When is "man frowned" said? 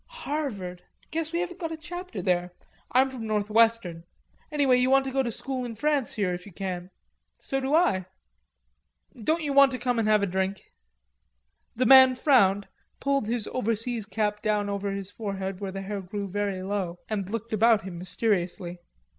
11.85-12.67